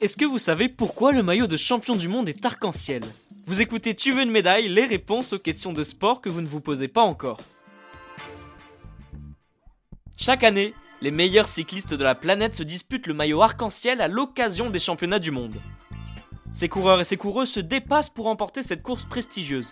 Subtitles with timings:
[0.00, 3.02] Est-ce que vous savez pourquoi le maillot de champion du monde est arc-en-ciel?
[3.44, 6.46] Vous écoutez Tu veux une médaille Les réponses aux questions de sport que vous ne
[6.46, 7.38] vous posez pas encore.
[10.16, 14.70] Chaque année, les meilleurs cyclistes de la planète se disputent le maillot arc-en-ciel à l'occasion
[14.70, 15.56] des championnats du monde.
[16.54, 19.70] Ces coureurs et ces coureuses se dépassent pour remporter cette course prestigieuse.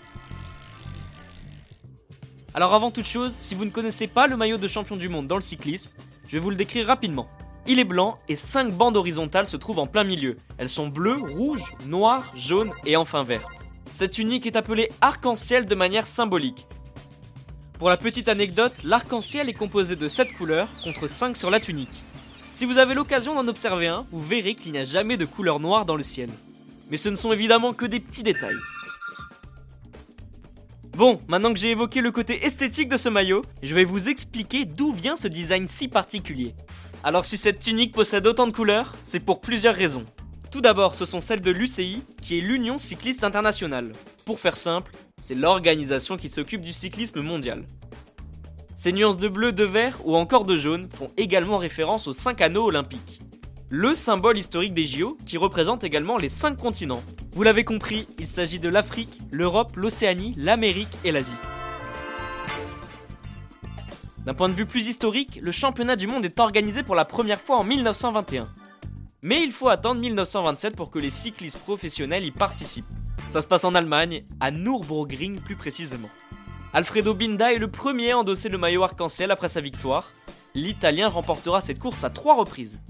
[2.52, 5.26] Alors avant toute chose, si vous ne connaissez pas le maillot de champion du monde
[5.26, 5.90] dans le cyclisme,
[6.26, 7.30] je vais vous le décrire rapidement.
[7.70, 10.38] Il est blanc et 5 bandes horizontales se trouvent en plein milieu.
[10.56, 13.66] Elles sont bleues, rouges, noires, jaunes et enfin vertes.
[13.90, 16.66] Cette unique est appelée arc-en-ciel de manière symbolique.
[17.78, 22.02] Pour la petite anecdote, l'arc-en-ciel est composé de 7 couleurs contre 5 sur la tunique.
[22.54, 25.60] Si vous avez l'occasion d'en observer un, vous verrez qu'il n'y a jamais de couleur
[25.60, 26.30] noire dans le ciel.
[26.90, 28.56] Mais ce ne sont évidemment que des petits détails.
[30.96, 34.64] Bon, maintenant que j'ai évoqué le côté esthétique de ce maillot, je vais vous expliquer
[34.64, 36.54] d'où vient ce design si particulier.
[37.04, 40.04] Alors si cette tunique possède autant de couleurs, c'est pour plusieurs raisons.
[40.50, 43.92] Tout d'abord, ce sont celles de l'UCI, qui est l'Union Cycliste Internationale.
[44.24, 47.64] Pour faire simple, c'est l'organisation qui s'occupe du cyclisme mondial.
[48.74, 52.40] Ces nuances de bleu, de vert ou encore de jaune font également référence aux 5
[52.40, 53.20] anneaux olympiques.
[53.68, 57.02] Le symbole historique des JO qui représente également les 5 continents.
[57.32, 61.34] Vous l'avez compris, il s'agit de l'Afrique, l'Europe, l'Océanie, l'Amérique et l'Asie.
[64.28, 67.40] D'un point de vue plus historique, le championnat du monde est organisé pour la première
[67.40, 68.46] fois en 1921.
[69.22, 72.84] Mais il faut attendre 1927 pour que les cyclistes professionnels y participent.
[73.30, 76.10] Ça se passe en Allemagne, à Nürburgring plus précisément.
[76.74, 80.12] Alfredo Binda est le premier à endosser le maillot arc-en-ciel après sa victoire.
[80.54, 82.82] L'Italien remportera cette course à trois reprises.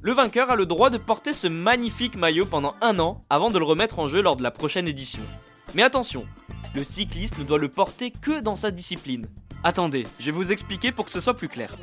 [0.00, 3.58] Le vainqueur a le droit de porter ce magnifique maillot pendant un an avant de
[3.58, 5.20] le remettre en jeu lors de la prochaine édition.
[5.74, 6.24] Mais attention,
[6.74, 9.26] le cycliste ne doit le porter que dans sa discipline.
[9.64, 11.74] Attendez, je vais vous expliquer pour que ce soit plus clair.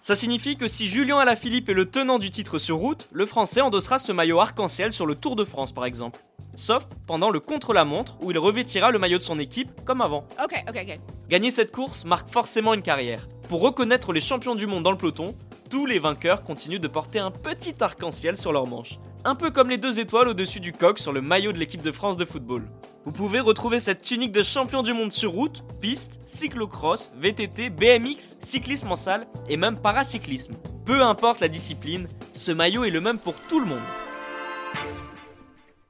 [0.00, 3.60] Ça signifie que si Julien Alaphilippe est le tenant du titre sur route, le français
[3.60, 6.18] endossera ce maillot arc-en-ciel sur le Tour de France par exemple.
[6.56, 10.26] Sauf pendant le contre-la-montre où il revêtira le maillot de son équipe comme avant.
[10.42, 11.00] Ok, ok, ok.
[11.28, 13.28] Gagner cette course marque forcément une carrière.
[13.48, 15.34] Pour reconnaître les champions du monde dans le peloton,
[15.70, 18.98] tous les vainqueurs continuent de porter un petit arc-en-ciel sur leur manche.
[19.24, 21.92] Un peu comme les deux étoiles au-dessus du coq sur le maillot de l'équipe de
[21.92, 22.68] France de football.
[23.04, 28.36] Vous pouvez retrouver cette tunique de champion du monde sur route, piste, cyclocross, VTT, BMX,
[28.40, 30.54] cyclisme en salle et même paracyclisme.
[30.84, 33.78] Peu importe la discipline, ce maillot est le même pour tout le monde.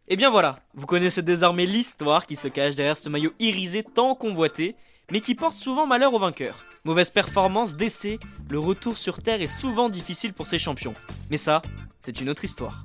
[0.06, 4.14] Et bien voilà, vous connaissez désormais l'histoire qui se cache derrière ce maillot irisé tant
[4.14, 4.76] convoité,
[5.10, 6.64] mais qui porte souvent malheur aux vainqueurs.
[6.84, 10.94] Mauvaise performance, décès, le retour sur Terre est souvent difficile pour ces champions.
[11.28, 11.60] Mais ça,
[12.00, 12.84] c'est une autre histoire.